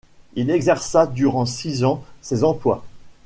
[0.33, 2.83] Il exerça durant six ans ces emplois.